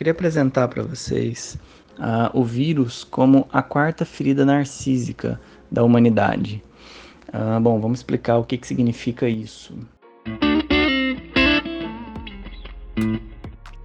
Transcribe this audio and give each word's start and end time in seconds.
queria 0.00 0.12
apresentar 0.12 0.66
para 0.68 0.82
vocês 0.82 1.58
uh, 1.98 2.30
o 2.32 2.42
vírus 2.42 3.04
como 3.04 3.46
a 3.52 3.62
quarta 3.62 4.02
ferida 4.06 4.46
narcísica 4.46 5.38
da 5.70 5.84
humanidade. 5.84 6.64
Uh, 7.28 7.60
bom, 7.60 7.78
vamos 7.78 7.98
explicar 7.98 8.38
o 8.38 8.44
que, 8.44 8.56
que 8.56 8.66
significa 8.66 9.28
isso. 9.28 9.76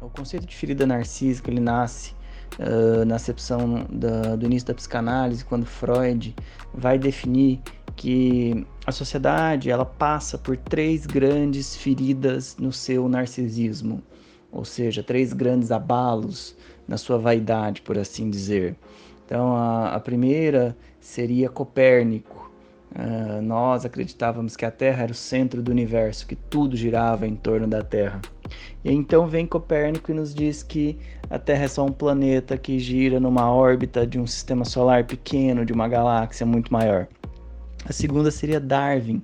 O 0.00 0.08
conceito 0.08 0.46
de 0.46 0.56
ferida 0.56 0.86
narcísica 0.86 1.50
ele 1.50 1.60
nasce 1.60 2.14
uh, 2.58 3.04
na 3.04 3.16
acepção 3.16 3.86
da, 3.90 4.34
do 4.34 4.46
início 4.46 4.68
da 4.68 4.72
psicanálise, 4.72 5.44
quando 5.44 5.66
Freud 5.66 6.34
vai 6.72 6.98
definir 6.98 7.60
que 7.96 8.66
a 8.86 8.92
sociedade 8.92 9.70
ela 9.70 9.84
passa 9.84 10.38
por 10.38 10.56
três 10.56 11.04
grandes 11.04 11.76
feridas 11.76 12.56
no 12.58 12.72
seu 12.72 13.10
narcisismo 13.10 14.02
ou 14.52 14.64
seja, 14.64 15.02
três 15.02 15.32
grandes 15.32 15.70
abalos 15.70 16.56
na 16.86 16.96
sua 16.96 17.18
vaidade, 17.18 17.82
por 17.82 17.98
assim 17.98 18.30
dizer. 18.30 18.74
Então, 19.26 19.54
a, 19.54 19.94
a 19.94 20.00
primeira 20.00 20.76
seria 21.00 21.48
Copérnico. 21.48 22.50
Uh, 22.90 23.42
nós 23.42 23.84
acreditávamos 23.84 24.56
que 24.56 24.64
a 24.64 24.70
Terra 24.70 25.02
era 25.02 25.12
o 25.12 25.14
centro 25.14 25.62
do 25.62 25.70
universo, 25.70 26.26
que 26.26 26.34
tudo 26.34 26.74
girava 26.74 27.26
em 27.26 27.36
torno 27.36 27.66
da 27.66 27.82
Terra. 27.82 28.22
E 28.82 28.90
então 28.90 29.26
vem 29.26 29.46
Copérnico 29.46 30.10
e 30.10 30.14
nos 30.14 30.34
diz 30.34 30.62
que 30.62 30.98
a 31.28 31.38
Terra 31.38 31.64
é 31.64 31.68
só 31.68 31.84
um 31.84 31.92
planeta 31.92 32.56
que 32.56 32.78
gira 32.78 33.20
numa 33.20 33.52
órbita 33.52 34.06
de 34.06 34.18
um 34.18 34.26
sistema 34.26 34.64
solar 34.64 35.04
pequeno, 35.04 35.66
de 35.66 35.72
uma 35.74 35.86
galáxia 35.86 36.46
muito 36.46 36.72
maior. 36.72 37.06
A 37.84 37.92
segunda 37.92 38.30
seria 38.30 38.60
Darwin, 38.60 39.22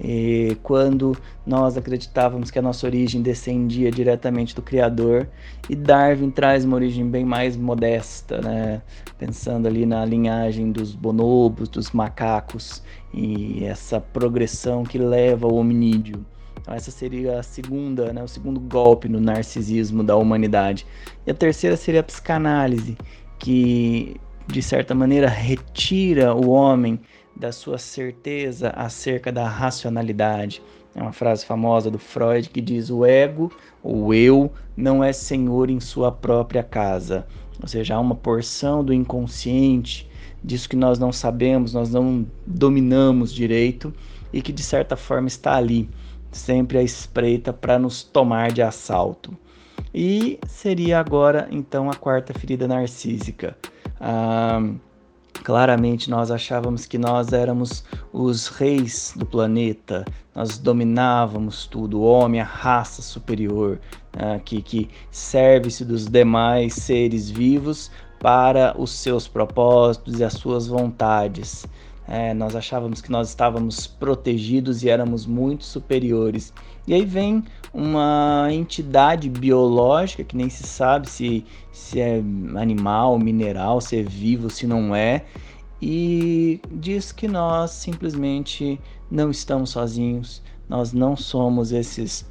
e 0.00 0.56
quando 0.62 1.16
nós 1.46 1.76
acreditávamos 1.76 2.50
que 2.50 2.58
a 2.58 2.62
nossa 2.62 2.86
origem 2.86 3.22
descendia 3.22 3.90
diretamente 3.90 4.54
do 4.54 4.62
Criador, 4.62 5.28
e 5.68 5.76
Darwin 5.76 6.30
traz 6.30 6.64
uma 6.64 6.76
origem 6.76 7.08
bem 7.08 7.24
mais 7.24 7.56
modesta, 7.56 8.40
né? 8.40 8.82
pensando 9.18 9.66
ali 9.66 9.86
na 9.86 10.04
linhagem 10.04 10.72
dos 10.72 10.94
bonobos, 10.94 11.68
dos 11.68 11.92
macacos, 11.92 12.82
e 13.12 13.64
essa 13.64 14.00
progressão 14.00 14.82
que 14.84 14.98
leva 14.98 15.46
ao 15.46 15.54
hominídeo. 15.54 16.24
Então, 16.60 16.74
essa 16.74 16.90
seria 16.90 17.38
a 17.38 17.42
segunda, 17.42 18.12
né, 18.12 18.22
o 18.22 18.28
segundo 18.28 18.58
golpe 18.58 19.06
no 19.06 19.20
narcisismo 19.20 20.02
da 20.02 20.16
humanidade. 20.16 20.86
E 21.26 21.30
a 21.30 21.34
terceira 21.34 21.76
seria 21.76 22.00
a 22.00 22.02
psicanálise, 22.02 22.96
que 23.38 24.16
de 24.46 24.62
certa 24.62 24.94
maneira 24.94 25.28
retira 25.28 26.34
o 26.34 26.48
homem 26.48 26.98
da 27.36 27.52
sua 27.52 27.78
certeza 27.78 28.70
acerca 28.70 29.32
da 29.32 29.48
racionalidade. 29.48 30.62
É 30.94 31.02
uma 31.02 31.12
frase 31.12 31.44
famosa 31.44 31.90
do 31.90 31.98
Freud 31.98 32.48
que 32.48 32.60
diz: 32.60 32.90
o 32.90 33.04
ego, 33.04 33.52
o 33.82 34.14
eu, 34.14 34.52
não 34.76 35.02
é 35.02 35.12
senhor 35.12 35.68
em 35.68 35.80
sua 35.80 36.12
própria 36.12 36.62
casa. 36.62 37.26
Ou 37.60 37.68
seja, 37.68 37.94
há 37.94 38.00
uma 38.00 38.14
porção 38.14 38.84
do 38.84 38.92
inconsciente, 38.92 40.08
disso 40.42 40.68
que 40.68 40.76
nós 40.76 40.98
não 40.98 41.12
sabemos, 41.12 41.72
nós 41.72 41.90
não 41.90 42.26
dominamos 42.46 43.32
direito 43.32 43.92
e 44.32 44.42
que 44.42 44.52
de 44.52 44.62
certa 44.62 44.96
forma 44.96 45.28
está 45.28 45.56
ali, 45.56 45.88
sempre 46.30 46.78
à 46.78 46.82
espreita 46.82 47.52
para 47.52 47.78
nos 47.78 48.02
tomar 48.02 48.52
de 48.52 48.62
assalto. 48.62 49.36
E 49.92 50.38
seria 50.48 50.98
agora 50.98 51.48
então 51.50 51.88
a 51.88 51.94
quarta 51.94 52.34
ferida 52.34 52.66
narcísica. 52.66 53.56
Ah, 54.00 54.60
Claramente 55.44 56.08
nós 56.08 56.30
achávamos 56.30 56.86
que 56.86 56.96
nós 56.96 57.30
éramos 57.34 57.84
os 58.10 58.48
reis 58.48 59.12
do 59.14 59.26
planeta, 59.26 60.02
nós 60.34 60.56
dominávamos 60.56 61.66
tudo, 61.66 62.00
o 62.00 62.02
homem, 62.02 62.40
a 62.40 62.44
raça 62.44 63.02
superior, 63.02 63.78
né, 64.16 64.40
que, 64.42 64.62
que 64.62 64.88
serve-se 65.10 65.84
dos 65.84 66.06
demais 66.06 66.72
seres 66.72 67.28
vivos 67.28 67.90
para 68.18 68.74
os 68.80 68.90
seus 68.90 69.28
propósitos 69.28 70.18
e 70.18 70.24
as 70.24 70.32
suas 70.32 70.66
vontades. 70.66 71.66
É, 72.06 72.34
nós 72.34 72.54
achávamos 72.54 73.00
que 73.00 73.10
nós 73.10 73.30
estávamos 73.30 73.86
protegidos 73.86 74.82
e 74.82 74.90
éramos 74.90 75.24
muito 75.24 75.64
superiores. 75.64 76.52
E 76.86 76.92
aí 76.92 77.04
vem 77.04 77.42
uma 77.72 78.48
entidade 78.50 79.30
biológica 79.30 80.22
que 80.22 80.36
nem 80.36 80.50
se 80.50 80.64
sabe 80.64 81.08
se, 81.08 81.44
se 81.72 82.00
é 82.00 82.22
animal, 82.56 83.18
mineral, 83.18 83.80
se 83.80 83.98
é 83.98 84.02
vivo, 84.02 84.50
se 84.50 84.66
não 84.66 84.94
é, 84.94 85.24
e 85.80 86.60
diz 86.70 87.10
que 87.10 87.26
nós 87.26 87.70
simplesmente 87.70 88.78
não 89.10 89.30
estamos 89.30 89.70
sozinhos, 89.70 90.42
nós 90.68 90.92
não 90.92 91.16
somos 91.16 91.72
esses 91.72 92.26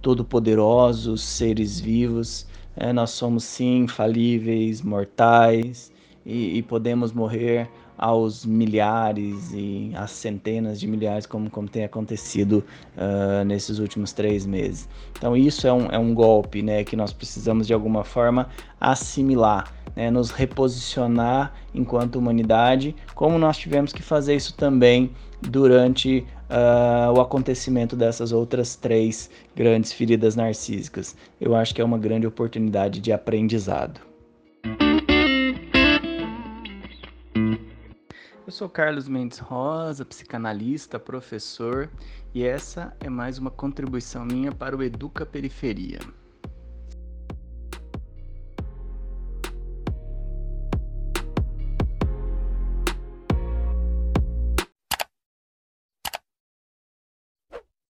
todo-poderosos 0.00 1.22
seres 1.22 1.78
vivos, 1.78 2.46
é, 2.76 2.92
nós 2.92 3.10
somos 3.10 3.44
sim 3.44 3.86
falíveis, 3.86 4.82
mortais 4.82 5.92
e, 6.24 6.58
e 6.58 6.62
podemos 6.62 7.12
morrer 7.12 7.68
aos 7.98 8.46
milhares 8.46 9.50
e 9.52 9.90
às 9.96 10.12
centenas 10.12 10.78
de 10.78 10.86
milhares, 10.86 11.26
como, 11.26 11.50
como 11.50 11.68
tem 11.68 11.82
acontecido 11.82 12.64
uh, 12.96 13.44
nesses 13.44 13.80
últimos 13.80 14.12
três 14.12 14.46
meses. 14.46 14.88
Então, 15.18 15.36
isso 15.36 15.66
é 15.66 15.72
um, 15.72 15.86
é 15.86 15.98
um 15.98 16.14
golpe 16.14 16.62
né, 16.62 16.84
que 16.84 16.94
nós 16.94 17.12
precisamos 17.12 17.66
de 17.66 17.74
alguma 17.74 18.04
forma 18.04 18.48
assimilar, 18.80 19.74
né, 19.96 20.12
nos 20.12 20.30
reposicionar 20.30 21.52
enquanto 21.74 22.16
humanidade, 22.16 22.94
como 23.16 23.36
nós 23.36 23.58
tivemos 23.58 23.92
que 23.92 24.02
fazer 24.02 24.36
isso 24.36 24.54
também 24.54 25.10
durante 25.40 26.24
uh, 26.48 27.12
o 27.12 27.20
acontecimento 27.20 27.96
dessas 27.96 28.30
outras 28.30 28.76
três 28.76 29.28
grandes 29.56 29.92
feridas 29.92 30.36
narcísicas. 30.36 31.16
Eu 31.40 31.56
acho 31.56 31.74
que 31.74 31.80
é 31.80 31.84
uma 31.84 31.98
grande 31.98 32.28
oportunidade 32.28 33.00
de 33.00 33.12
aprendizado. 33.12 34.07
Eu 38.48 38.52
sou 38.52 38.66
Carlos 38.66 39.06
Mendes 39.06 39.40
Rosa, 39.40 40.06
psicanalista, 40.06 40.98
professor, 40.98 41.90
e 42.32 42.46
essa 42.46 42.96
é 42.98 43.06
mais 43.06 43.36
uma 43.36 43.50
contribuição 43.50 44.24
minha 44.24 44.50
para 44.50 44.74
o 44.74 44.82
Educa 44.82 45.26
Periferia. 45.26 45.98